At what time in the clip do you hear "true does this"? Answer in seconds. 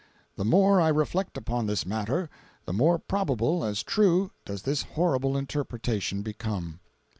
3.83-4.81